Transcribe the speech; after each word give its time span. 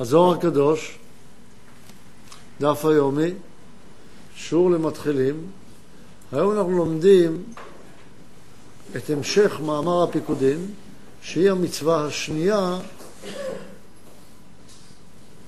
הזוהר 0.00 0.34
הקדוש, 0.34 0.98
דף 2.60 2.84
היומי, 2.84 3.30
שיעור 4.36 4.70
למתחילים. 4.70 5.46
היום 6.32 6.52
אנחנו 6.52 6.78
לומדים 6.78 7.42
את 8.96 9.10
המשך 9.10 9.60
מאמר 9.60 10.02
הפיקודין, 10.02 10.66
שהיא 11.22 11.50
המצווה 11.50 12.06
השנייה 12.06 12.78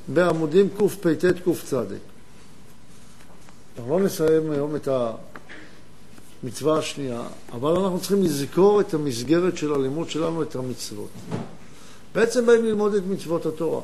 בעמודים 0.09 0.69
קפ"ט 0.69 1.25
קצ. 1.25 1.75
אנחנו 3.79 3.99
לא 3.99 4.05
נסיים 4.05 4.51
היום 4.51 4.77
את 4.77 4.89
המצווה 6.43 6.79
השנייה, 6.79 7.23
אבל 7.53 7.71
אנחנו 7.71 8.01
צריכים 8.01 8.23
לזכור 8.23 8.81
את 8.81 8.95
המסגרת 8.95 9.57
של 9.57 9.75
הלימוד 9.75 10.11
שלנו, 10.11 10.43
את 10.43 10.57
המצוות. 10.57 11.11
בעצם 12.15 12.47
באים 12.47 12.65
ללמוד 12.65 12.95
את 12.95 13.03
מצוות 13.09 13.47
התורה. 13.47 13.81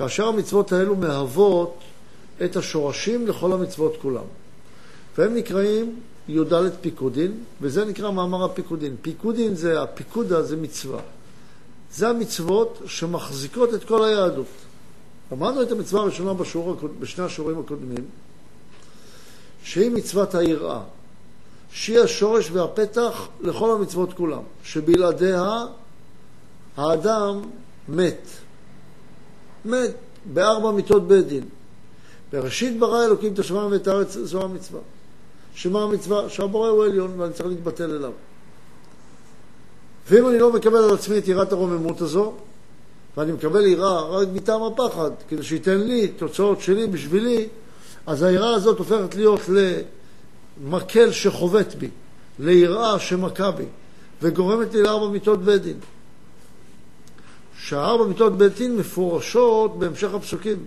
כאשר 0.00 0.28
המצוות 0.28 0.72
האלו 0.72 0.96
מהוות 0.96 1.78
את 2.44 2.56
השורשים 2.56 3.26
לכל 3.26 3.52
המצוות 3.52 3.96
כולם. 4.02 4.24
והם 5.18 5.34
נקראים 5.34 6.00
י"ד 6.28 6.54
פיקודין, 6.80 7.32
וזה 7.60 7.84
נקרא 7.84 8.10
מאמר 8.10 8.44
הפיקודין. 8.44 8.96
פיקודין 9.02 9.54
זה, 9.54 9.82
הפיקודה 9.82 10.42
זה 10.42 10.56
מצווה. 10.56 11.00
זה 11.92 12.08
המצוות 12.08 12.82
שמחזיקות 12.86 13.74
את 13.74 13.84
כל 13.84 14.04
היהדות. 14.04 14.46
למדנו 15.32 15.62
את 15.62 15.72
המצווה 15.72 16.02
הראשונה 16.02 16.34
בשיעור, 16.34 16.76
בשני 17.00 17.24
השיעורים 17.24 17.58
הקודמים, 17.58 18.04
שהיא 19.62 19.90
מצוות 19.90 20.34
היראה, 20.34 20.80
שהיא 21.72 21.98
השורש 21.98 22.50
והפתח 22.50 23.28
לכל 23.40 23.74
המצוות 23.74 24.12
כולם, 24.12 24.42
שבלעדיה 24.64 25.64
האדם 26.76 27.40
מת. 27.88 28.28
מת 29.64 29.94
בארבע 30.24 30.70
מיתות 30.70 31.08
בית 31.08 31.26
דין. 31.26 31.44
בראשית 32.32 32.78
ברא 32.78 33.04
אלוקים 33.04 33.32
את 33.32 33.38
השמיים 33.38 33.72
ואת 33.72 33.88
הארץ, 33.88 34.16
זו 34.16 34.42
המצווה. 34.42 34.80
שמה 35.54 35.82
המצווה? 35.82 36.28
שהבורא 36.28 36.68
הוא 36.68 36.84
עליון 36.84 37.20
ואני 37.20 37.32
צריך 37.32 37.48
להתבטל 37.48 37.90
אליו. 37.90 38.12
ואם 40.08 40.28
אני 40.28 40.38
לא 40.38 40.52
מקבל 40.52 40.76
על 40.76 40.94
עצמי 40.94 41.18
את 41.18 41.28
יראת 41.28 41.52
הרוממות 41.52 42.00
הזו, 42.00 42.32
ואני 43.16 43.32
מקבל 43.32 43.66
יראה 43.66 44.00
רק 44.00 44.28
מטעם 44.32 44.62
הפחד, 44.62 45.10
כדי 45.28 45.42
שייתן 45.42 45.80
לי 45.80 46.08
תוצאות 46.08 46.60
שלי 46.60 46.86
בשבילי, 46.86 47.48
אז 48.06 48.22
היראה 48.22 48.54
הזאת 48.54 48.78
הופכת 48.78 49.14
להיות 49.14 49.40
למקל 50.60 51.12
שחובט 51.12 51.74
בי, 51.74 51.88
ליראה 52.38 52.98
שמכה 52.98 53.50
בי, 53.50 53.64
וגורמת 54.22 54.74
לי 54.74 54.82
לארבע 54.82 55.08
מיתות 55.08 55.42
בית 55.42 55.62
דין. 55.62 55.78
שהארבע 57.62 58.04
מיתות 58.04 58.38
בית 58.38 58.56
דין 58.56 58.76
מפורשות 58.76 59.78
בהמשך 59.78 60.14
הפסוקים. 60.14 60.64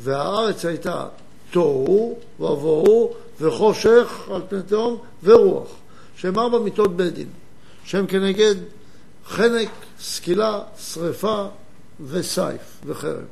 והארץ 0.00 0.64
הייתה 0.64 1.06
תוהו 1.50 2.18
ובוהו 2.40 3.14
וחושך 3.40 4.28
על 4.30 4.42
פני 4.48 4.62
תהום 4.62 4.98
ורוח, 5.22 5.68
שהם 6.16 6.38
ארבע 6.38 6.58
מיתות 6.58 6.96
בית 6.96 7.14
דין, 7.14 7.28
שהם 7.84 8.06
כנגד 8.06 8.54
חנק, 9.26 9.68
סקילה, 10.00 10.60
שרפה 10.78 11.46
וסייף 12.06 12.80
וחרב. 12.86 13.24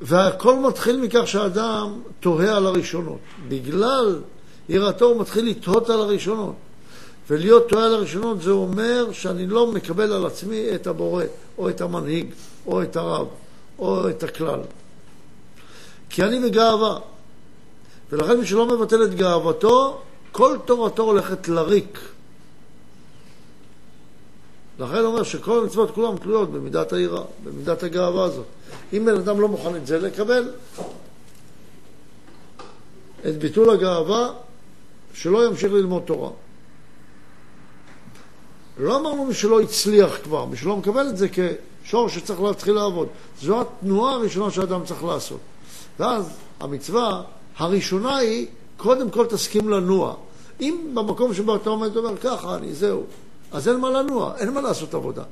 והכל 0.00 0.58
מתחיל 0.58 1.00
מכך 1.00 1.22
שהאדם 1.26 2.00
תוהה 2.20 2.56
על 2.56 2.66
הראשונות. 2.66 3.18
בגלל 3.48 4.20
יראתו 4.68 5.04
הוא 5.04 5.20
מתחיל 5.20 5.50
לתהות 5.50 5.90
על 5.90 6.00
הראשונות. 6.00 6.54
ולהיות 7.30 7.68
טועה 7.68 7.86
על 7.86 7.94
הראשונות 7.94 8.42
זה 8.42 8.50
אומר 8.50 9.12
שאני 9.12 9.46
לא 9.46 9.72
מקבל 9.72 10.12
על 10.12 10.26
עצמי 10.26 10.74
את 10.74 10.86
הבורא, 10.86 11.24
או 11.58 11.68
את 11.68 11.80
המנהיג, 11.80 12.34
או 12.66 12.82
את 12.82 12.96
הרב, 12.96 13.26
או 13.78 14.08
את 14.08 14.22
הכלל. 14.22 14.60
כי 16.10 16.22
אני 16.22 16.40
בגאווה. 16.40 16.98
ולכן 18.12 18.40
מי 18.40 18.46
שלא 18.46 18.66
מבטל 18.66 19.04
את 19.04 19.14
גאוותו, 19.14 20.00
כל 20.32 20.56
תורתו 20.64 21.02
הולכת 21.02 21.48
לריק. 21.48 21.98
לכן 24.78 25.04
אומר 25.04 25.22
שכל 25.22 25.58
המצוות 25.58 25.90
כולן 25.90 26.16
תלויות 26.16 26.52
במידת 26.52 26.92
היראה, 26.92 27.22
במידת 27.44 27.82
הגאווה 27.82 28.24
הזאת. 28.24 28.46
אם 28.92 29.04
בן 29.04 29.14
אדם 29.14 29.40
לא 29.40 29.48
מוכן 29.48 29.76
את 29.76 29.86
זה 29.86 29.98
לקבל, 29.98 30.50
את 33.28 33.38
ביטול 33.38 33.70
הגאווה, 33.70 34.32
שלא 35.14 35.46
ימשיך 35.46 35.72
ללמוד 35.72 36.02
תורה. 36.02 36.30
לא 38.78 38.96
אמרנו 38.96 39.24
מי 39.24 39.34
שלא 39.34 39.60
הצליח 39.60 40.18
כבר, 40.24 40.44
מי 40.44 40.56
שלא 40.56 40.76
מקבל 40.76 41.08
את 41.08 41.16
זה 41.16 41.28
כשור 41.28 42.08
שצריך 42.08 42.40
להתחיל 42.40 42.74
לעבוד. 42.74 43.08
זו 43.42 43.60
התנועה 43.60 44.14
הראשונה 44.14 44.50
שאדם 44.50 44.84
צריך 44.84 45.04
לעשות. 45.04 45.40
ואז 45.98 46.30
המצווה 46.60 47.22
הראשונה 47.56 48.16
היא, 48.16 48.46
קודם 48.76 49.10
כל 49.10 49.26
תסכים 49.26 49.68
לנוע. 49.68 50.14
אם 50.60 50.90
במקום 50.94 51.34
שבו 51.34 51.56
אתה 51.56 51.70
עומד 51.70 51.96
ואומר 51.96 52.16
ככה, 52.16 52.54
אני 52.54 52.74
זהו, 52.74 53.02
אז 53.52 53.68
אין 53.68 53.76
מה 53.76 53.90
לנוע, 53.90 54.32
אין 54.38 54.54
מה 54.54 54.60
לעשות 54.60 54.94
עבודה. 54.94 55.22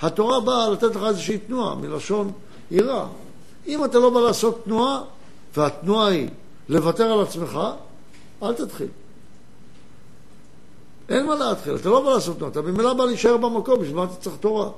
התורה 0.00 0.40
באה 0.40 0.70
לתת 0.70 0.96
לך 0.96 1.02
איזושהי 1.08 1.38
תנועה, 1.38 1.74
מלשון 1.74 2.32
יראה. 2.70 3.06
אם 3.66 3.84
אתה 3.84 3.98
לא 3.98 4.10
בא 4.10 4.20
לעשות 4.20 4.64
תנועה, 4.64 5.02
והתנועה 5.56 6.06
היא 6.06 6.28
לוותר 6.68 7.12
על 7.12 7.20
עצמך, 7.20 7.60
אל 8.42 8.54
תתחיל. 8.54 8.88
אין 11.10 11.26
מה 11.26 11.34
להתחיל, 11.34 11.76
אתה 11.76 11.88
לא 11.88 12.02
בא 12.02 12.10
לעשות 12.10 12.36
תנועה, 12.36 12.52
אתה 12.52 12.62
ממילא 12.62 12.92
בא 12.92 13.04
להישאר 13.04 13.36
במקום, 13.36 13.80
בשביל 13.80 13.96
מה 13.96 14.04
אתה 14.04 14.14
צריך 14.14 14.36
תורה? 14.36 14.70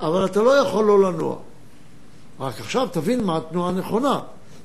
אבל 0.00 0.24
אתה 0.24 0.42
לא 0.42 0.50
יכול 0.50 0.84
לא 0.84 1.02
לנוע. 1.02 1.36
רק 2.40 2.60
עכשיו 2.60 2.88
תבין 2.92 3.24
מה 3.24 3.36
התנועה 3.36 3.68
הנכונה. 3.68 4.20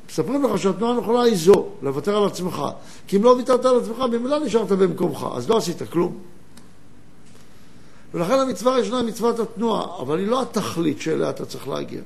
מספרים 0.09 0.43
לך 0.43 0.59
שהתנועה 0.59 0.93
הנכונה 0.93 1.21
היא 1.21 1.35
זו, 1.35 1.65
לוותר 1.81 2.17
על 2.17 2.25
עצמך. 2.25 2.61
כי 3.07 3.17
אם 3.17 3.23
לא 3.23 3.29
ויתרת 3.29 3.65
על 3.65 3.79
עצמך, 3.79 3.99
ממילא 3.99 4.39
נשארת 4.39 4.67
במקומך, 4.71 5.27
אז 5.35 5.49
לא 5.49 5.57
עשית 5.57 5.81
כלום. 5.91 6.17
ולכן 8.13 8.39
המצווה 8.39 8.73
הראשונה 8.73 8.97
היא 8.97 9.07
מצוות 9.07 9.39
התנועה, 9.39 10.01
אבל 10.01 10.19
היא 10.19 10.27
לא 10.27 10.41
התכלית 10.41 11.01
שאליה 11.01 11.29
אתה 11.29 11.45
צריך 11.45 11.67
להגיע. 11.67 12.01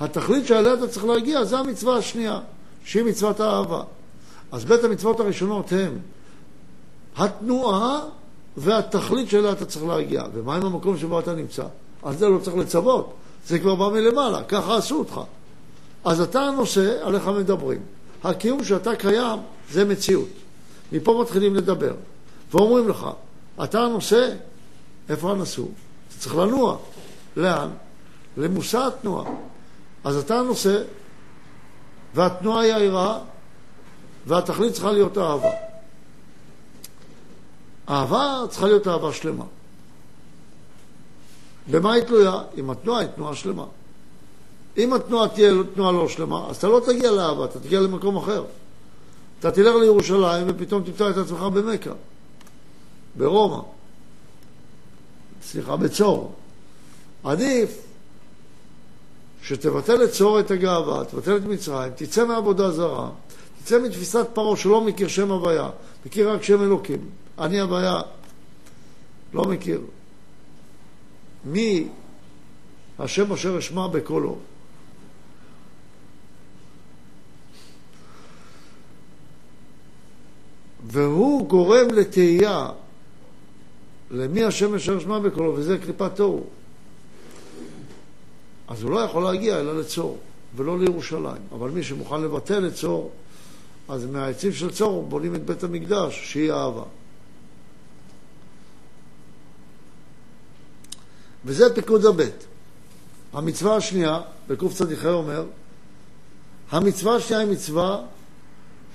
התכלית 0.00 0.46
שאליה 0.46 0.74
אתה 0.74 0.88
צריך 0.88 1.04
להגיע 1.04 1.44
זה 1.44 1.58
המצווה 1.58 1.96
השנייה, 1.96 2.40
שהיא 2.84 3.04
מצוות 3.04 3.40
האהבה. 3.40 3.82
אז 4.52 4.64
בית 4.64 4.84
המצוות 4.84 5.20
הראשונות 5.20 5.72
הם 5.72 5.98
התנועה 7.18 8.00
והתכלית 8.56 9.30
שאליה 9.30 9.52
אתה 9.52 9.64
צריך 9.64 9.84
להגיע. 9.86 10.24
ומה 10.34 10.56
עם 10.56 10.66
המקום 10.66 10.98
שבו 10.98 11.20
אתה 11.20 11.34
נמצא? 11.34 11.64
על 12.02 12.16
זה 12.16 12.28
לא 12.28 12.38
צריך 12.38 12.56
לצוות, 12.56 13.14
זה 13.46 13.58
כבר 13.58 13.74
בא 13.74 13.88
מלמעלה, 13.88 14.44
ככה 14.44 14.76
עשו 14.76 14.98
אותך. 14.98 15.20
אז 16.04 16.20
אתה 16.20 16.40
הנושא, 16.40 17.06
עליך 17.06 17.26
מדברים. 17.28 17.80
הקיום 18.24 18.64
שאתה 18.64 18.96
קיים 18.96 19.38
זה 19.70 19.84
מציאות. 19.84 20.28
מפה 20.92 21.20
מתחילים 21.22 21.54
לדבר. 21.54 21.94
ואומרים 22.52 22.88
לך, 22.88 23.06
אתה 23.64 23.80
הנושא, 23.80 24.30
איפה 25.08 25.30
הנשוא? 25.30 25.66
אתה 26.08 26.18
צריך 26.18 26.36
לנוע. 26.36 26.76
לאן? 27.36 27.68
למושא 28.36 28.86
התנועה. 28.86 29.30
אז 30.04 30.16
אתה 30.16 30.38
הנושא, 30.38 30.82
והתנועה 32.14 32.62
היא 32.62 32.72
היראה, 32.74 33.18
והתכלית 34.26 34.72
צריכה 34.72 34.92
להיות 34.92 35.18
אהבה. 35.18 35.65
אהבה 37.88 38.42
צריכה 38.50 38.66
להיות 38.66 38.88
אהבה 38.88 39.12
שלמה. 39.12 39.44
במה 41.70 41.92
היא 41.92 42.02
תלויה? 42.02 42.42
אם 42.56 42.70
התנועה 42.70 43.00
היא 43.00 43.08
תנועה 43.08 43.34
שלמה. 43.34 43.64
אם 44.78 44.92
התנועה 44.92 45.28
תהיה 45.28 45.52
תנועה 45.74 45.92
לא 45.92 46.08
שלמה, 46.08 46.46
אז 46.50 46.56
אתה 46.56 46.68
לא 46.68 46.80
תגיע 46.86 47.10
לאהבה, 47.10 47.44
אתה 47.44 47.60
תגיע 47.60 47.80
למקום 47.80 48.16
אחר. 48.16 48.44
אתה 49.40 49.50
תלך 49.50 49.74
לירושלים 49.80 50.46
ופתאום 50.48 50.82
תמצא 50.82 51.10
את 51.10 51.16
עצמך 51.16 51.40
במכה, 51.40 51.90
ברומא, 53.16 53.60
סליחה, 55.42 55.76
בצור. 55.76 56.32
עדיף 57.24 57.82
שתבטל 59.42 60.04
את 60.04 60.10
צור 60.10 60.40
את 60.40 60.50
הגאווה, 60.50 61.04
תבטל 61.04 61.36
את 61.36 61.44
מצרים, 61.44 61.92
תצא 61.96 62.26
מעבודה 62.26 62.70
זרה, 62.70 63.10
תצא 63.64 63.78
מתפיסת 63.82 64.26
פרעה 64.32 64.56
שלא 64.56 64.80
מכיר 64.80 65.08
שם 65.08 65.30
הוויה, 65.30 65.70
מכיר 66.06 66.30
רק 66.30 66.42
שם 66.42 66.62
אלוקים. 66.62 67.10
אני 67.38 67.60
הבעיה, 67.60 68.00
לא 69.34 69.44
מכיר. 69.44 69.80
מי 71.44 71.88
השם 72.98 73.32
אשר 73.32 73.58
אשמע 73.58 73.86
בקולו? 73.86 74.38
והוא 80.86 81.48
גורם 81.48 81.88
לתהייה 81.94 82.68
למי 84.10 84.44
השם 84.44 84.74
אשר 84.74 84.98
אשמע 84.98 85.18
בקולו, 85.18 85.54
וזה 85.56 85.78
קליפת 85.78 86.16
תוהו. 86.16 86.46
אז 88.68 88.82
הוא 88.82 88.90
לא 88.90 89.00
יכול 89.00 89.24
להגיע 89.24 89.60
אלא 89.60 89.80
לצור, 89.80 90.18
ולא 90.56 90.78
לירושלים. 90.78 91.42
אבל 91.52 91.70
מי 91.70 91.82
שמוכן 91.82 92.20
לבטל 92.20 92.66
את 92.66 92.74
צור, 92.74 93.10
אז 93.88 94.06
מהעצים 94.06 94.52
של 94.52 94.70
צור 94.70 95.06
בונים 95.08 95.34
את 95.34 95.44
בית 95.44 95.64
המקדש, 95.64 96.32
שהיא 96.32 96.52
אהבה. 96.52 96.82
וזה 101.46 101.74
פיקוד 101.74 102.06
הבית. 102.06 102.46
המצווה 103.32 103.76
השנייה, 103.76 104.20
בקצ"ח 104.48 105.06
אומר, 105.06 105.44
המצווה 106.70 107.16
השנייה 107.16 107.42
היא 107.42 107.50
מצווה 107.50 108.02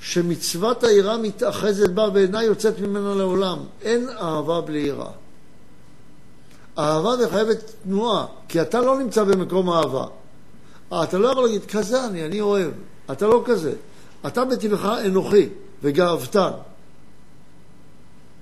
שמצוות 0.01 0.83
היראה 0.83 1.17
מתאחזת 1.17 1.89
בה 1.89 2.07
ואינה 2.13 2.43
יוצאת 2.43 2.79
ממנה 2.79 3.15
לעולם. 3.15 3.59
אין 3.81 4.09
אהבה 4.09 4.61
בלי 4.61 4.79
יראה. 4.79 5.11
אהבה 6.77 7.09
מחייבת 7.25 7.71
תנועה, 7.83 8.25
כי 8.47 8.61
אתה 8.61 8.81
לא 8.81 8.99
נמצא 8.99 9.23
במקום 9.23 9.69
אהבה. 9.69 10.05
אתה 11.03 11.17
לא 11.17 11.27
יכול 11.27 11.43
להגיד, 11.43 11.65
כזה 11.65 12.05
אני, 12.05 12.25
אני 12.25 12.41
אוהב. 12.41 12.71
אתה 13.11 13.27
לא 13.27 13.43
כזה. 13.45 13.73
אתה 14.27 14.45
בטבעך 14.45 14.85
אנוכי 15.05 15.49
וגאוותן. 15.83 16.51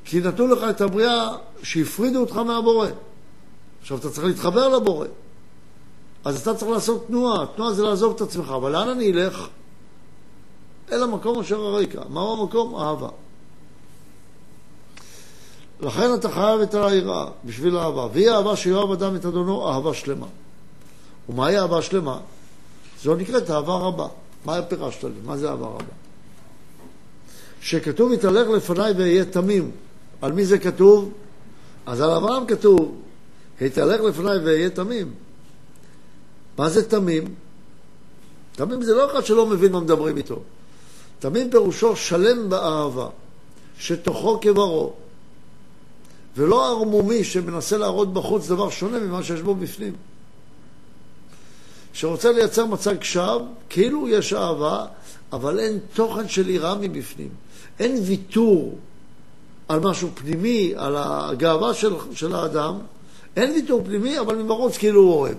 כי 0.06 0.20
נתנו 0.20 0.48
לך 0.48 0.64
את 0.70 0.82
הבריאה 0.82 1.30
שהפרידו 1.64 2.20
אותך 2.20 2.36
מהבורא. 2.36 2.88
עכשיו 3.82 3.98
אתה 3.98 4.10
צריך 4.10 4.28
להתחבר 4.28 4.68
לבורא. 4.68 5.08
אז 6.26 6.42
אתה 6.42 6.56
צריך 6.56 6.72
לעשות 6.72 7.08
תנועה. 7.08 7.46
תנועה 7.56 7.74
זה 7.74 7.84
לעזוב 7.84 8.16
את 8.16 8.22
עצמך. 8.22 8.50
אבל 8.50 8.72
לאן 8.72 8.90
אני 8.90 9.12
אלך? 9.12 9.48
אל 10.92 11.04
המקום 11.04 11.40
אשר 11.40 11.62
הריקה. 11.62 12.02
מהו 12.10 12.42
המקום? 12.42 12.76
אהבה. 12.76 13.10
לכן 15.80 16.14
אתה 16.14 16.30
חייב 16.30 16.62
את 16.62 16.74
היראה 16.74 17.26
בשביל 17.46 17.78
אהבה. 17.78 18.08
והיא 18.14 18.30
אהבה 18.30 18.56
שיואב 18.56 18.92
אדם 18.92 19.16
את 19.16 19.26
אדונו, 19.26 19.70
אהבה 19.70 19.94
שלמה. 19.94 20.28
ומהי 21.30 21.60
אהבה 21.60 21.82
שלמה? 21.82 22.20
זו 23.04 23.16
נקראת 23.16 23.52
אהבה 23.52 23.74
רבה. 23.74 24.08
מה 24.46 24.62
פירשת 24.62 25.04
לי? 25.04 25.10
מה 25.26 25.38
זה 25.38 25.50
אהבה 25.50 25.66
רבה? 25.66 25.84
שכתוב 27.62 28.14
יתהלך 28.14 28.48
לפניי 28.50 28.94
ואהיה 28.94 29.26
תמים. 29.26 29.72
על 30.22 30.32
מי 30.32 30.46
זה 30.46 30.60
כתוב? 30.60 31.12
אז 31.86 32.02
על 32.02 32.12
אברהם 32.12 32.46
כתוב, 32.46 32.96
התהלך 33.62 34.02
לפניי 34.02 34.38
ואהיה 34.38 34.70
תמים. 34.70 35.14
מה 36.58 36.70
זה 36.70 36.90
תמים? 36.90 37.36
תמים 38.52 38.82
זה 38.82 38.96
לא 38.96 39.12
אחד 39.12 39.26
שלא 39.26 39.46
מבין 39.46 39.72
מה 39.72 39.80
מדברים 39.80 40.18
איתו. 40.18 40.40
תמים 41.20 41.52
פירושו 41.52 41.96
שלם 41.96 42.50
באהבה, 42.50 43.08
שתוכו 43.80 44.40
כברו, 44.42 44.94
ולא 46.38 46.70
ערמומי 46.70 47.24
שמנסה 47.24 47.78
להראות 47.78 48.14
בחוץ 48.14 48.48
דבר 48.48 48.70
שונה 48.70 49.00
ממה 49.00 49.24
שיש 49.24 49.42
בו 49.42 49.56
בפנים. 49.56 49.94
שרוצה 51.94 52.32
לייצר 52.32 52.66
מצג 52.66 53.04
שווא, 53.04 53.42
כאילו 53.70 54.08
יש 54.08 54.34
אהבה, 54.34 54.86
אבל 55.32 55.60
אין 55.60 55.80
תוכן 55.94 56.28
של 56.28 56.50
יראה 56.50 56.76
מבפנים. 56.76 57.30
אין 57.80 58.02
ויתור 58.06 58.78
על 59.68 59.80
משהו 59.80 60.10
פנימי, 60.16 60.74
על 60.76 60.96
הגאווה 60.98 61.74
של, 61.74 61.94
של 62.14 62.36
האדם. 62.36 62.80
אין 63.36 63.52
ויתור 63.52 63.82
פנימי, 63.86 64.20
אבל 64.20 64.36
מבחוץ 64.36 64.78
כאילו 64.78 65.02
הוא 65.02 65.14
אוהב. 65.14 65.38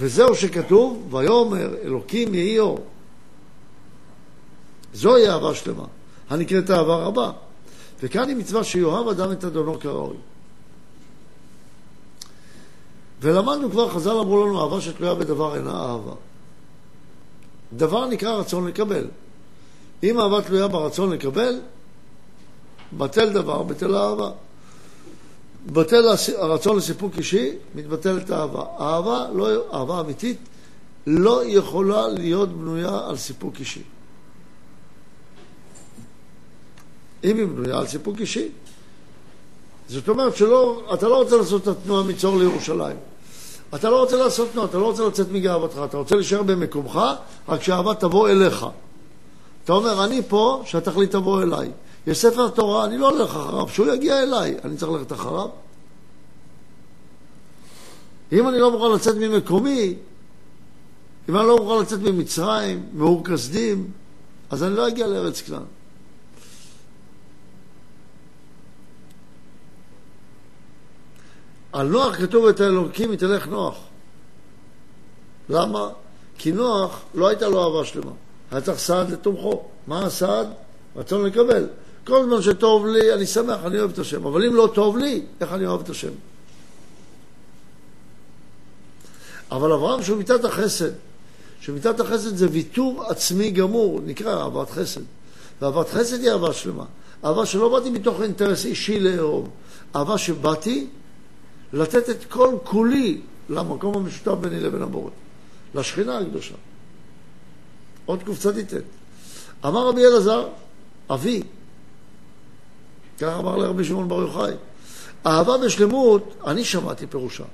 וזהו 0.00 0.34
שכתוב, 0.34 1.14
ויאמר 1.14 1.74
אלוקים 1.82 2.34
יהי 2.34 2.58
אור. 2.58 2.86
זוהי 4.94 5.28
אהבה 5.28 5.54
שלמה, 5.54 5.84
הנקראת 6.30 6.70
אהבה 6.70 6.96
רבה. 6.96 7.32
וכאן 8.02 8.28
היא 8.28 8.36
מצווה 8.36 8.64
שיאהב 8.64 9.08
אדם 9.08 9.32
את 9.32 9.44
אדונו 9.44 9.80
כראוי. 9.80 10.16
ולמדנו 13.20 13.70
כבר, 13.70 13.90
חז"ל 13.90 14.10
אמרו 14.10 14.46
לנו, 14.46 14.62
אהבה 14.62 14.80
שתלויה 14.80 15.14
בדבר 15.14 15.56
אינה 15.56 15.70
אהבה. 15.70 16.14
דבר 17.72 18.06
נקרא 18.06 18.32
רצון 18.32 18.68
לקבל. 18.68 19.06
אם 20.02 20.20
אהבה 20.20 20.42
תלויה 20.42 20.68
ברצון 20.68 21.10
לקבל, 21.10 21.60
בטל 22.92 23.28
דבר, 23.32 23.62
בטל 23.62 23.96
אהבה. 23.96 24.30
בטל 25.66 26.04
הרצון 26.38 26.76
לסיפוק 26.76 27.18
אישי, 27.18 27.52
מתבטלת 27.74 28.30
אהבה. 28.30 28.64
אהבה, 28.80 29.26
לא, 29.34 29.48
אהבה 29.72 30.00
אמיתית 30.00 30.38
לא 31.06 31.42
יכולה 31.46 32.08
להיות 32.08 32.48
בנויה 32.48 33.00
על 33.06 33.16
סיפוק 33.16 33.54
אישי. 33.60 33.82
אם 37.24 37.36
היא 37.36 37.46
בנויה 37.46 37.78
על 37.78 37.86
סיפוק 37.86 38.20
אישי. 38.20 38.48
זאת 39.88 40.08
אומרת 40.08 40.36
שאתה 40.36 41.08
לא 41.08 41.16
רוצה 41.16 41.36
לעשות 41.36 41.62
את 41.62 41.68
התנועה 41.68 42.02
מצור 42.02 42.38
לירושלים. 42.38 42.96
אתה 43.74 43.90
לא 43.90 44.00
רוצה 44.00 44.16
לעשות 44.16 44.48
תנועה, 44.52 44.68
אתה 44.68 44.78
לא 44.78 44.86
רוצה 44.86 45.06
לצאת 45.06 45.26
מגאוותך, 45.32 45.80
אתה 45.84 45.96
רוצה 45.96 46.14
להישאר 46.14 46.42
במקומך, 46.42 47.00
רק 47.48 47.62
שהאהבה 47.62 47.94
תבוא 47.94 48.28
אליך. 48.28 48.66
אתה 49.64 49.72
אומר, 49.72 50.04
אני 50.04 50.22
פה, 50.28 50.62
שהתכלית 50.66 51.10
תבוא 51.10 51.42
אליי. 51.42 51.70
יש 52.06 52.18
ספר 52.18 52.48
תורה, 52.48 52.84
אני 52.84 52.98
לא 52.98 53.10
הולך 53.10 53.30
אחריו, 53.30 53.68
שהוא 53.68 53.86
יגיע 53.86 54.22
אליי, 54.22 54.56
אני 54.64 54.76
צריך 54.76 54.92
ללכת 54.92 55.12
אחריו. 55.12 55.48
אם 58.32 58.48
אני 58.48 58.58
לא 58.58 58.70
מוכן 58.70 58.92
לצאת 58.94 59.16
ממקומי, 59.16 59.94
אם 61.28 61.36
אני 61.36 61.46
לא 61.46 61.56
מוכן 61.56 61.82
לצאת 61.82 62.00
ממצרים, 62.00 62.86
מאור 62.92 63.24
כסדים, 63.24 63.90
אז 64.50 64.64
אני 64.64 64.76
לא 64.76 64.88
אגיע 64.88 65.06
לארץ 65.06 65.42
כלל. 65.42 65.62
על 71.72 71.86
נוח 71.86 72.16
כתוב 72.16 72.46
את 72.46 72.60
האלוקים 72.60 73.12
יתהלך 73.12 73.46
נוח. 73.46 73.78
למה? 75.48 75.88
כי 76.38 76.52
נוח 76.52 77.00
לא 77.14 77.28
הייתה 77.28 77.48
לו 77.48 77.64
אהבה 77.64 77.84
שלמה. 77.84 78.12
היה 78.50 78.60
צריך 78.60 78.78
סעד 78.78 79.10
לתומכו. 79.10 79.62
מה 79.86 80.06
הסעד? 80.06 80.46
רצון 80.96 81.24
לקבל. 81.24 81.66
כל 82.06 82.24
זמן 82.24 82.42
שטוב 82.42 82.86
לי, 82.86 83.14
אני 83.14 83.26
שמח, 83.26 83.60
אני 83.64 83.78
אוהב 83.78 83.90
את 83.90 83.98
השם. 83.98 84.26
אבל 84.26 84.46
אם 84.46 84.54
לא 84.54 84.70
טוב 84.74 84.98
לי, 84.98 85.22
איך 85.40 85.52
אני 85.52 85.66
אוהב 85.66 85.80
את 85.80 85.88
השם? 85.88 86.12
אבל 89.50 89.72
אברהם 89.72 90.02
שהוא 90.02 90.18
מיתת 90.18 90.44
החסד, 90.44 90.90
שמיתת 91.60 92.00
החסד 92.00 92.36
זה 92.36 92.46
ויתור 92.50 93.04
עצמי 93.08 93.50
גמור, 93.50 94.00
נקרא 94.04 94.42
אהבת 94.42 94.70
חסד. 94.70 95.00
ואהבת 95.60 95.88
חסד 95.88 96.20
היא 96.20 96.30
אהבה 96.30 96.52
שלמה. 96.52 96.84
אהבה 97.24 97.46
שלא 97.46 97.68
באתי 97.68 97.90
מתוך 97.90 98.20
אינטרס 98.22 98.64
אישי 98.64 99.00
לאהוב. 99.00 99.48
אהבה 99.96 100.18
שבאתי 100.18 100.86
לתת 101.72 102.10
את 102.10 102.24
כל 102.24 102.56
כולי 102.64 103.20
למקום 103.48 103.96
המשותף 103.96 104.30
ביני 104.30 104.60
לבין 104.60 104.82
הבורא, 104.82 105.10
לשכינה 105.74 106.18
הקדושה. 106.18 106.54
עוד 108.06 108.22
קצ"ט. 108.22 108.74
אמר 109.66 109.88
רבי 109.88 110.06
אלעזר, 110.06 110.48
אבי, 111.10 111.42
כך 113.20 113.32
אמר 113.38 113.56
לרבי 113.56 113.84
שמעון 113.84 114.08
בר 114.08 114.20
יוחאי, 114.20 114.52
אהבה 115.26 115.58
בשלמות, 115.58 116.34
אני 116.46 116.64
שמעתי 116.64 117.06
פירושה. 117.06 117.44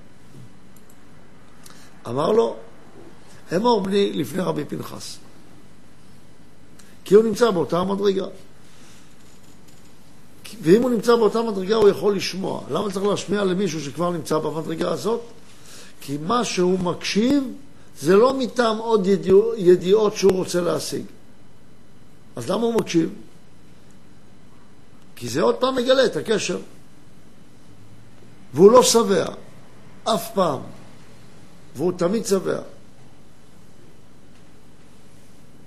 אמר 2.08 2.32
לו, 2.32 2.56
אמור 3.56 3.80
בני 3.80 4.12
לפני 4.12 4.42
רבי 4.42 4.64
פנחס. 4.64 5.18
כי 7.04 7.14
הוא 7.14 7.25
נמצא 7.25 7.50
באותה 7.50 7.78
המדרגה. 7.78 8.26
ואם 10.62 10.82
הוא 10.82 10.90
נמצא 10.90 11.16
באותה 11.16 11.42
מדרגה 11.42 11.75
הוא 11.75 11.88
יכול 11.88 12.16
לשמוע. 12.16 12.62
למה 12.70 12.90
צריך 12.90 13.06
להשמיע 13.06 13.44
למישהו 13.44 13.80
שכבר 13.80 14.11
נמצא 14.11 14.38
במדרגה 14.38 14.90
הזאת? 14.90 15.20
כי 16.00 16.18
מה 16.26 16.44
שהוא 16.44 16.78
מקשיב 16.78 17.44
זה 18.00 18.16
לא 18.16 18.38
מטעם 18.38 18.78
עוד 18.78 19.06
ידיע, 19.06 19.35
ידיעות 19.56 20.16
שהוא 20.16 20.32
רוצה 20.32 20.61
להשיג. 20.61 21.04
אז 22.37 22.50
למה 22.50 22.62
הוא 22.62 22.75
מקשיב? 22.75 23.11
כי 25.16 25.28
זה 25.28 25.42
עוד 25.42 25.54
פעם 25.54 25.75
מגלה 25.76 26.04
את 26.04 26.16
הקשר. 26.16 26.58
והוא 28.54 28.70
לא 28.73 28.82
שבע, 28.82 29.26
אף 30.04 30.35
פעם. 30.35 30.61
והוא 31.76 31.92
תמיד 31.96 32.26
שבע. 32.26 32.58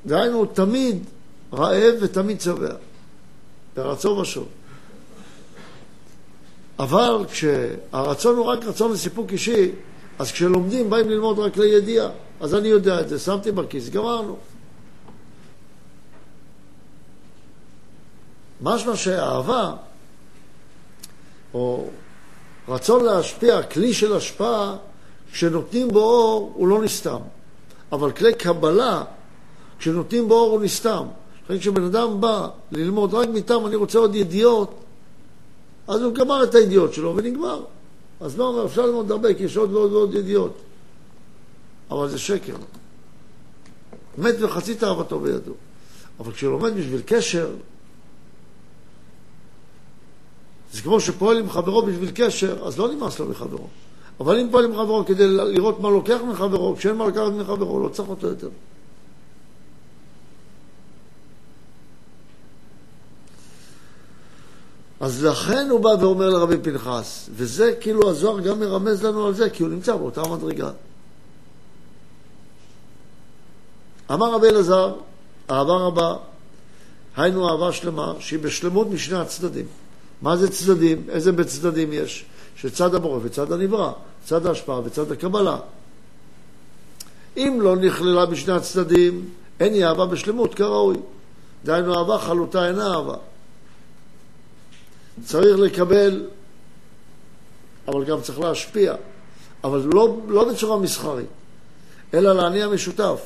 דהיינו, 0.05 0.37
הוא 0.37 0.47
תמיד 0.53 1.03
רעב 1.53 1.93
ותמיד 2.01 2.41
שבע. 2.41 2.73
ברצון 3.75 4.19
ושוב. 4.19 4.47
אבל 6.79 7.25
כשהרצון 7.31 8.37
הוא 8.37 8.45
רק 8.45 8.65
רצון 8.65 8.91
לסיפוק 8.91 9.31
אישי, 9.31 9.71
אז 10.19 10.31
כשלומדים 10.31 10.89
באים 10.89 11.09
ללמוד 11.09 11.39
רק 11.39 11.57
לידיעה. 11.57 12.09
אז 12.39 12.55
אני 12.55 12.67
יודע 12.67 13.01
את 13.01 13.09
זה, 13.09 13.19
שמתי 13.19 13.51
בכיס, 13.51 13.89
גמרנו. 13.89 14.37
משמע 18.61 18.95
שאהבה, 18.95 19.73
או 21.53 21.87
רצון 22.67 23.05
להשפיע, 23.05 23.63
כלי 23.63 23.93
של 23.93 24.15
השפעה, 24.15 24.75
כשנותנים 25.31 25.87
בו 25.87 25.99
אור 25.99 26.53
הוא 26.55 26.67
לא 26.67 26.81
נסתם. 26.81 27.19
אבל 27.91 28.11
כלי 28.11 28.33
קבלה, 28.33 29.03
כשנותנים 29.79 30.27
בו 30.27 30.35
אור 30.35 30.51
הוא 30.51 30.61
נסתם. 30.61 31.05
לכן 31.45 31.59
כשבן 31.59 31.83
אדם 31.83 32.21
בא 32.21 32.47
ללמוד 32.71 33.13
רק 33.13 33.29
מטעם, 33.29 33.65
אני 33.65 33.75
רוצה 33.75 33.99
עוד 33.99 34.15
ידיעות, 34.15 34.79
אז 35.87 36.01
הוא 36.01 36.13
גמר 36.13 36.43
את 36.43 36.55
הידיעות 36.55 36.93
שלו 36.93 37.15
ונגמר. 37.15 37.63
אז 38.21 38.37
לא 38.37 38.47
אומר, 38.47 38.65
אפשר 38.65 38.85
ללמוד 38.85 39.11
הרבה, 39.11 39.33
כי 39.33 39.43
יש 39.43 39.57
עוד 39.57 39.73
ועוד 39.73 39.91
ועוד 39.91 40.13
ידיעות. 40.13 40.53
אבל 41.91 42.09
זה 42.09 42.19
שקר. 42.19 42.55
מת 44.17 44.35
וחצי 44.39 44.75
תאוותו 44.75 45.19
בידו. 45.19 45.53
אבל 46.19 46.31
כשלומד 46.31 46.73
בשביל 46.77 47.01
קשר, 47.05 47.49
זה 50.73 50.81
כמו 50.81 50.99
שפועל 50.99 51.37
עם 51.39 51.49
חברו 51.49 51.81
בשביל 51.81 52.11
קשר, 52.15 52.67
אז 52.67 52.79
לא 52.79 52.93
נמאס 52.93 53.19
לו 53.19 53.25
מחברו. 53.25 53.67
אבל 54.19 54.39
אם 54.39 54.47
פועל 54.51 54.65
עם 54.65 54.75
חברו 54.75 55.05
כדי 55.05 55.27
לראות 55.27 55.79
מה 55.79 55.89
לוקח 55.89 56.19
מחברו, 56.31 56.75
כשאין 56.75 56.95
מה 56.95 57.07
לקחת 57.07 57.31
מחברו, 57.37 57.79
לא 57.79 57.89
צריך 57.89 58.09
אותו 58.09 58.27
יותר. 58.27 58.49
אז 64.99 65.23
לכן 65.23 65.67
הוא 65.69 65.79
בא 65.79 65.89
ואומר 65.99 66.29
לרבי 66.29 66.57
פנחס, 66.57 67.29
וזה 67.33 67.73
כאילו 67.81 68.09
הזוהר 68.09 68.39
גם 68.39 68.59
מרמז 68.59 69.03
לנו 69.03 69.27
על 69.27 69.33
זה, 69.33 69.49
כי 69.49 69.63
הוא 69.63 69.71
נמצא 69.71 69.95
באותה 69.95 70.21
מדרגה. 70.21 70.71
אמר 74.11 74.33
רבי 74.33 74.47
אלעזר, 74.47 74.93
אהבה 75.51 75.73
רבה, 75.73 76.15
היינו 77.17 77.49
אהבה 77.49 77.71
שלמה, 77.71 78.13
שהיא 78.19 78.39
בשלמות 78.39 78.87
משני 78.87 79.17
הצדדים. 79.17 79.65
מה 80.21 80.37
זה 80.37 80.51
צדדים? 80.51 81.03
איזה 81.09 81.31
בצדדים 81.31 81.93
יש? 81.93 82.25
שצד 82.55 82.95
הבורא 82.95 83.19
וצד 83.23 83.51
הנברא, 83.51 83.91
צד 84.25 84.45
ההשפעה 84.45 84.81
וצד 84.83 85.11
הקבלה. 85.11 85.57
אם 87.37 87.59
לא 87.61 87.75
נכללה 87.75 88.25
בשני 88.25 88.53
הצדדים, 88.53 89.29
אין 89.59 89.73
היא 89.73 89.85
אהבה 89.85 90.05
בשלמות 90.05 90.55
כראוי. 90.55 90.97
דהיינו, 91.65 91.97
אהבה 91.97 92.17
חלוטה 92.17 92.67
אינה 92.67 92.93
אהבה. 92.93 93.15
צריך 95.25 95.59
לקבל, 95.59 96.25
אבל 97.87 98.05
גם 98.05 98.21
צריך 98.21 98.39
להשפיע, 98.39 98.95
אבל 99.63 99.81
לא, 99.93 100.17
לא 100.27 100.49
בצורה 100.49 100.77
מסחרית, 100.77 101.27
אלא 102.13 102.33
לעני 102.33 102.63
המשותף. 102.63 103.19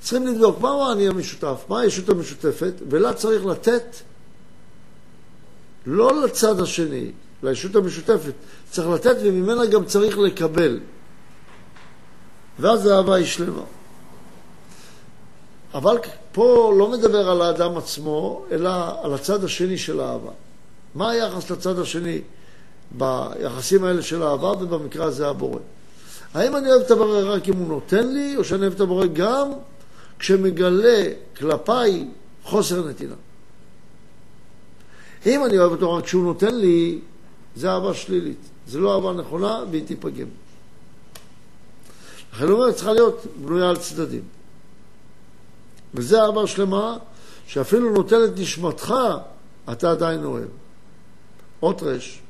צריכים 0.00 0.26
לבדוק 0.26 0.60
מהו 0.60 0.82
העני 0.82 1.08
המשותף, 1.08 1.64
מה 1.68 1.80
הישות 1.80 2.08
המשותפת, 2.08 2.72
ולה 2.88 3.12
צריך 3.12 3.46
לתת 3.46 3.96
לא 5.86 6.22
לצד 6.24 6.60
השני, 6.60 7.10
לישות 7.42 7.76
המשותפת, 7.76 8.32
צריך 8.70 8.88
לתת 8.88 9.16
וממנה 9.22 9.66
גם 9.66 9.84
צריך 9.84 10.18
לקבל. 10.18 10.80
ואז 12.58 12.86
האהבה 12.86 13.14
היא 13.14 13.26
שלמה. 13.26 13.62
אבל 15.74 15.98
פה 16.32 16.74
לא 16.78 16.90
מדבר 16.90 17.30
על 17.30 17.42
האדם 17.42 17.76
עצמו, 17.76 18.44
אלא 18.50 18.70
על 19.02 19.14
הצד 19.14 19.44
השני 19.44 19.78
של 19.78 20.00
האהבה. 20.00 20.30
מה 20.94 21.10
היחס 21.10 21.50
לצד 21.50 21.78
השני 21.78 22.20
ביחסים 22.90 23.84
האלה 23.84 24.02
של 24.02 24.22
האהבה, 24.22 24.48
ובמקרה 24.48 25.06
הזה 25.06 25.28
הבורא? 25.28 25.58
האם 26.34 26.56
אני 26.56 26.70
אוהב 26.70 26.82
את 26.82 26.90
הבורא 26.90 27.20
רק 27.20 27.48
אם 27.48 27.56
הוא 27.56 27.68
נותן 27.68 28.08
לי, 28.08 28.36
או 28.36 28.44
שאני 28.44 28.60
אוהב 28.60 28.72
את 28.72 28.80
הבורא 28.80 29.06
גם 29.06 29.52
כשמגלה 30.18 31.02
כלפיי 31.36 32.08
חוסר 32.44 32.88
נתינה? 32.88 33.14
אם 35.26 35.44
אני 35.44 35.58
אוהב 35.58 35.72
אותו 35.72 35.92
רק 35.92 36.04
כשהוא 36.04 36.24
נותן 36.24 36.54
לי, 36.54 36.98
זה 37.56 37.70
אהבה 37.70 37.94
שלילית. 37.94 38.48
זה 38.66 38.78
לא 38.78 38.94
אהבה 38.94 39.12
נכונה 39.12 39.64
והיא 39.70 39.86
תיפגם. 39.86 40.26
לכן 42.34 42.44
הוא 42.44 42.60
אומר, 42.60 42.72
צריכה 42.72 42.92
להיות 42.92 43.26
בנויה 43.44 43.70
על 43.70 43.76
צדדים. 43.76 44.22
וזה 45.94 46.22
אהבה 46.22 46.46
שלמה, 46.46 46.96
שאפילו 47.46 47.92
נותן 47.92 48.24
את 48.24 48.38
נשמתך, 48.38 48.94
אתה 49.72 49.90
עדיין 49.90 50.24
אוהב. 50.24 50.48
אות 51.62 51.82
רש. 51.82 52.20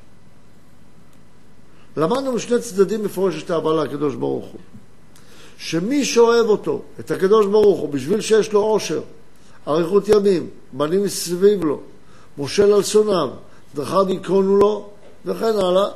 למדנו 1.97 2.31
משני 2.31 2.59
צדדים 2.59 3.03
מפורש 3.03 3.43
את 3.43 3.51
אהבה 3.51 3.83
לקדוש 3.83 4.15
ברוך 4.15 4.45
הוא. 4.45 4.59
שמי 5.57 6.05
שאוהב 6.05 6.45
אותו, 6.45 6.81
את 6.99 7.11
הקדוש 7.11 7.45
ברוך 7.45 7.79
הוא, 7.79 7.89
בשביל 7.89 8.21
שיש 8.21 8.53
לו 8.53 8.59
עושר, 8.59 9.01
אריכות 9.67 10.07
ימים, 10.07 10.49
בנים 10.73 11.03
מסביב 11.03 11.63
לו, 11.63 11.81
מושל 12.37 12.73
על 12.73 12.83
שונאיו, 12.83 13.29
דרכיו 13.75 14.05
יקרונו 14.09 14.57
לו, 14.57 14.89
וכן 15.25 15.59
הלאה. 15.59 15.89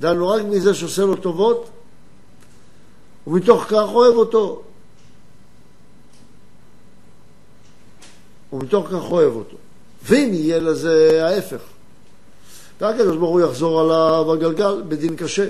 דהיינו 0.00 0.28
רק 0.28 0.42
מזה 0.42 0.74
שעושה 0.74 1.02
לו 1.02 1.16
טובות, 1.16 1.68
ומתוך 3.26 3.64
כך 3.68 3.88
אוהב 3.92 4.14
אותו. 4.14 4.62
ומתוך 8.52 8.86
כך 8.86 9.10
אוהב 9.10 9.32
אותו. 9.36 9.56
ואם 10.04 10.30
יהיה 10.32 10.58
לזה 10.58 11.20
ההפך, 11.26 11.60
והקדוש 12.80 13.16
ברוך 13.16 13.30
הוא 13.30 13.40
יחזור 13.40 13.80
עליו 13.80 14.32
הגלגל 14.32 14.82
בדין 14.88 15.16
קשה. 15.16 15.48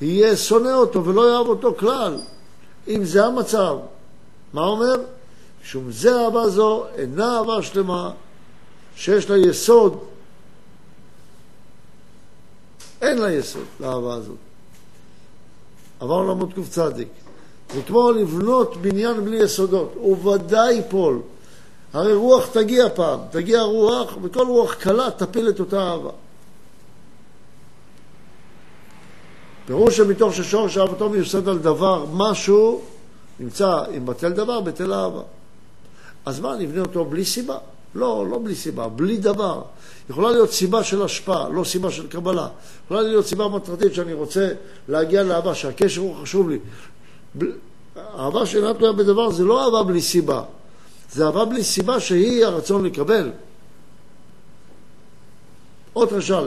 יהיה 0.00 0.36
שונא 0.36 0.68
אותו 0.68 1.04
ולא 1.04 1.30
יאהב 1.30 1.46
אותו 1.46 1.74
כלל. 1.78 2.16
אם 2.88 3.04
זה 3.04 3.26
המצב, 3.26 3.76
מה 4.52 4.62
אומר? 4.64 4.94
משום 5.62 5.92
זה 5.92 6.24
אהבה 6.24 6.48
זו 6.48 6.84
אינה 6.94 7.36
אהבה 7.38 7.62
שלמה, 7.62 8.10
שיש 8.96 9.30
לה 9.30 9.36
יסוד, 9.36 9.98
אין 13.00 13.18
לה 13.18 13.32
יסוד 13.32 13.64
לאהבה 13.80 14.14
הזאת. 14.14 14.36
עברנו 16.00 16.28
לעמוד 16.28 16.52
קצ. 16.52 16.78
זה 17.74 17.82
כמו 17.86 18.12
לבנות 18.12 18.76
בניין 18.76 19.24
בלי 19.24 19.36
יסודות, 19.36 19.92
הוא 19.94 20.28
ודאי 20.28 20.74
ייפול. 20.74 21.20
הרי 21.92 22.14
רוח 22.14 22.46
תגיע 22.52 22.88
פעם, 22.94 23.20
תגיע 23.30 23.62
רוח, 23.62 24.16
וכל 24.22 24.46
רוח 24.46 24.74
קלה 24.74 25.10
תפיל 25.10 25.48
את 25.48 25.60
אותה 25.60 25.90
אהבה. 25.90 26.10
פירוש 29.66 29.96
שמתוך 29.96 30.34
ששורש 30.34 30.78
אהבתו 30.78 31.08
מיוסד 31.08 31.48
על 31.48 31.58
דבר, 31.58 32.06
משהו 32.12 32.82
נמצא, 33.40 33.84
אם 33.96 34.06
בטל 34.06 34.32
דבר, 34.32 34.60
בטל 34.60 34.92
אהבה. 34.92 35.22
אז 36.26 36.40
מה, 36.40 36.56
נבנה 36.56 36.80
אותו 36.80 37.04
בלי 37.04 37.24
סיבה? 37.24 37.58
לא, 37.94 38.26
לא 38.30 38.40
בלי 38.44 38.54
סיבה, 38.54 38.88
בלי 38.88 39.16
דבר. 39.16 39.62
יכולה 40.10 40.30
להיות 40.30 40.52
סיבה 40.52 40.84
של 40.84 41.02
השפעה, 41.02 41.48
לא 41.48 41.64
סיבה 41.64 41.90
של 41.90 42.06
קבלה. 42.06 42.48
יכולה 42.84 43.02
להיות 43.02 43.26
סיבה 43.26 43.48
מטרתית 43.48 43.94
שאני 43.94 44.12
רוצה 44.12 44.48
להגיע 44.88 45.22
לאהבה, 45.22 45.54
שהקשר 45.54 46.00
הוא 46.00 46.16
חשוב 46.22 46.50
לי. 46.50 46.58
אהבה 47.98 48.46
שאינה 48.46 48.74
תלויה 48.74 48.92
בדבר 48.92 49.30
זה 49.30 49.44
לא 49.44 49.64
אהבה 49.64 49.82
בלי 49.82 50.02
סיבה. 50.02 50.42
זה 51.12 51.26
אהבה 51.26 51.44
בלי 51.44 51.64
סיבה 51.64 52.00
שהיא 52.00 52.44
הרצון 52.44 52.84
לקבל. 52.84 53.30
עוד 55.92 56.12
רש"א, 56.12 56.42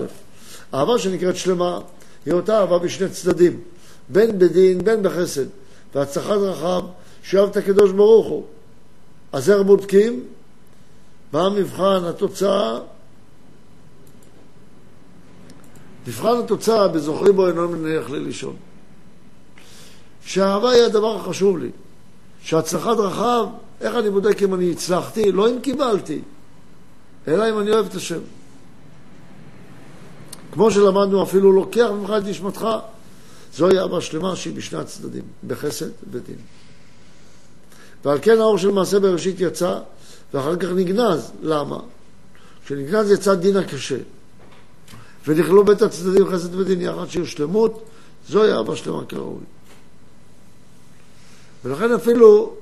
אהבה 0.74 1.00
שנקראת 1.00 1.36
שלמה, 1.36 1.80
היא 2.25 2.34
אותה 2.34 2.60
אהבה 2.60 2.80
בשני 2.80 3.10
צדדים, 3.10 3.62
בין 4.10 4.40
בדין, 4.40 4.84
בין 4.84 5.04
בחסד, 5.04 5.46
והצלחת 5.96 6.38
רחב, 6.38 6.82
שאוהב 7.24 7.50
את 7.50 7.58
הקדוש 7.58 7.92
ברוך 7.92 8.28
הוא. 8.28 8.44
אז 9.32 9.50
איך 9.50 9.62
בודקים? 9.62 10.24
מה 11.36 11.46
המבחן, 11.46 12.04
התוצאה? 12.04 12.80
מבחן 16.08 16.38
התוצאה, 16.44 16.88
בזוכרי 16.88 17.34
בו 17.34 17.48
אינו 17.48 17.70
מניח 17.70 18.10
לי 18.10 18.20
לישון. 18.20 18.56
שהאהבה 20.25 20.72
היא 20.72 20.84
הדבר 20.84 21.15
החשוב 21.15 21.58
לי. 21.58 21.70
שהצלחת 22.42 22.98
רחב, 22.98 23.46
איך 23.82 23.96
אני 23.96 24.10
בודק 24.10 24.44
אם 24.44 24.54
אני 24.54 24.72
הצלחתי? 24.72 25.32
לא 25.32 25.50
אם 25.50 25.60
קיבלתי, 25.60 26.22
אלא 27.27 27.50
אם 27.50 27.60
אני 27.60 27.72
אוהב 27.72 27.86
את 27.86 27.96
השם. 27.96 28.20
כמו 30.51 30.72
שלמדנו, 30.72 31.24
אפילו 31.24 31.51
לוקח 31.51 31.88
ממך 32.00 32.12
את 32.18 32.24
נשמתך, 32.24 32.68
זוהי 33.54 33.80
אהבה 33.80 34.01
שלמה 34.01 34.36
שהיא 34.36 34.56
בשני 34.56 34.80
הצדדים, 34.80 35.24
בחסד 35.48 35.89
ובדין. 36.04 36.38
ועל 38.06 38.20
כן 38.22 38.39
האור 38.39 38.58
של 38.58 38.72
מעשה 38.72 39.00
בראשית 39.00 39.36
יצא, 39.39 39.80
ואחר 40.36 40.56
כך 40.56 40.68
נגנז. 40.75 41.32
למה? 41.42 41.80
כשנגנז 42.65 43.12
יצא 43.12 43.36
דין 43.36 43.58
הקשה. 43.58 43.98
ונכלו 45.27 45.65
בית 45.65 45.82
הצדדים 45.82 46.27
חסד 46.27 46.56
ודין 46.56 46.82
יחד 46.82 47.06
שיהיו 47.10 47.25
שלמות, 47.25 47.84
זוהי 48.27 48.51
אהבה 48.51 48.75
שלמה 48.75 49.06
כראוי. 49.06 49.44
ולכן 51.63 51.92
אפילו 51.92 52.56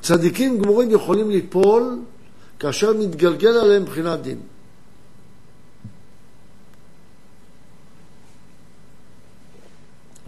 צדיקים 0.00 0.58
גמורים 0.62 0.90
יכולים 0.90 1.30
ליפול 1.30 1.98
כאשר 2.58 2.92
מתגלגל 2.92 3.56
עליהם 3.58 3.82
מבחינת 3.82 4.22
דין. 4.22 4.38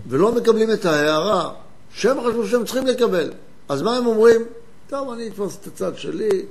ולא 0.08 0.32
מקבלים 0.32 0.72
את 0.72 0.84
ההערה 0.84 1.50
שהם 1.92 2.16
חשבו 2.26 2.46
שהם 2.46 2.64
צריכים 2.64 2.86
לקבל. 2.86 3.30
אז 3.68 3.82
מה 3.82 3.96
הם 3.96 4.06
אומרים? 4.06 4.42
טוב, 4.88 5.10
אני 5.10 5.28
אתפוס 5.28 5.58
את 5.60 5.66
הצד 5.66 5.96
שלי, 5.96 6.46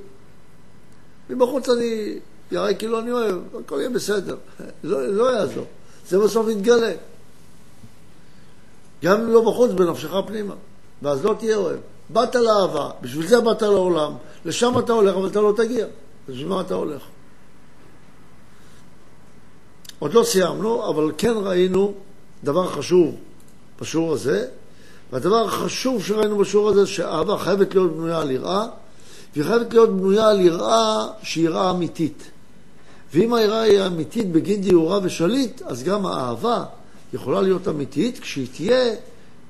מבחוץ 1.30 1.68
אני 1.68 2.18
יראה 2.52 2.74
כאילו 2.74 2.98
אני 2.98 3.10
אוהב, 3.12 3.36
הכל 3.60 3.76
יהיה 3.78 3.90
בסדר. 3.90 4.36
לא, 4.84 5.06
לא 5.06 5.36
יעזור. 5.36 5.66
זה 6.08 6.18
בסוף 6.18 6.48
יתגלה. 6.48 6.92
גם 9.04 9.20
אם 9.20 9.28
לא 9.28 9.40
בחוץ, 9.50 9.70
בנפשך 9.70 10.12
פנימה. 10.26 10.54
ואז 11.02 11.24
לא 11.24 11.34
תהיה 11.38 11.56
אוהב. 11.56 11.78
באת 12.10 12.34
לאהבה, 12.34 12.90
בשביל 13.00 13.26
זה 13.26 13.40
באת 13.40 13.62
לעולם, 13.62 14.12
לשם 14.44 14.78
אתה 14.78 14.92
הולך, 14.92 15.16
אבל 15.16 15.26
אתה 15.26 15.40
לא 15.40 15.52
תגיע. 15.56 15.86
בשביל 16.28 16.48
מה 16.48 16.60
אתה 16.60 16.74
הולך? 16.74 17.02
עוד 19.98 20.14
לא 20.14 20.22
סיימנו, 20.24 20.90
אבל 20.90 21.12
כן 21.18 21.34
ראינו 21.36 21.94
דבר 22.44 22.66
חשוב 22.66 23.14
בשיעור 23.80 24.12
הזה, 24.12 24.46
והדבר 25.12 25.44
החשוב 25.44 26.04
שראינו 26.04 26.38
בשיעור 26.38 26.68
הזה, 26.68 26.86
שאהבה 26.86 27.38
חייבת 27.38 27.74
להיות 27.74 27.92
בנויה 27.92 28.20
על 28.20 28.30
יראה, 28.30 28.66
והיא 29.34 29.44
חייבת 29.44 29.72
להיות 29.72 29.90
בנויה 29.90 30.28
על 30.28 30.40
יראה 30.40 31.06
שהיא 31.22 31.44
יראה 31.44 31.70
אמיתית. 31.70 32.30
ואם 33.14 33.34
היראה 33.34 33.60
היא 33.60 33.86
אמיתית 33.86 34.32
בגין 34.32 34.60
דיורה 34.60 34.98
ושליט, 35.02 35.62
אז 35.62 35.82
גם 35.82 36.06
האהבה 36.06 36.64
יכולה 37.12 37.42
להיות 37.42 37.68
אמיתית 37.68 38.18
כשהיא 38.18 38.46
תהיה 38.54 38.94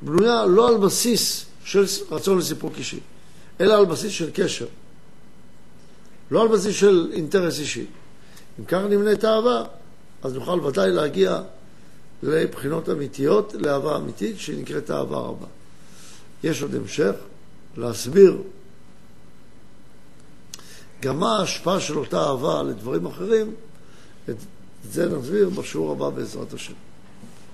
בנויה 0.02 0.46
לא 0.46 0.68
על 0.68 0.76
בסיס 0.76 1.44
של 1.64 1.84
רצון 2.10 2.38
לסיפוק 2.38 2.72
אישי, 2.78 3.00
אלא 3.60 3.74
על 3.74 3.84
בסיס 3.84 4.12
של 4.12 4.30
קשר. 4.34 4.66
לא 6.30 6.42
על 6.42 6.48
בסיס 6.48 6.76
של 6.76 7.10
אינטרס 7.12 7.60
אישי. 7.60 7.86
אם 8.60 8.64
כך 8.64 8.78
את 9.12 9.24
האהבה, 9.24 9.62
אז 10.22 10.34
נוכל 10.34 10.60
ודאי 10.60 10.90
להגיע 10.90 11.40
לבחינות 12.22 12.88
אמיתיות, 12.88 13.54
לאהבה 13.54 13.96
אמיתית, 13.96 14.38
שנקראת 14.38 14.90
אהבה 14.90 15.16
רבה. 15.16 15.46
יש 16.44 16.62
עוד 16.62 16.74
המשך 16.74 17.14
להסביר 17.76 18.42
גם 21.00 21.20
מה 21.20 21.38
ההשפעה 21.38 21.80
של 21.80 21.98
אותה 21.98 22.20
אהבה 22.20 22.62
לדברים 22.62 23.06
אחרים, 23.06 23.54
את 24.28 24.36
זה 24.90 25.08
נסביר 25.08 25.48
בשיעור 25.48 25.92
הבא 25.92 26.10
בעזרת 26.10 26.52
השם. 26.52 26.87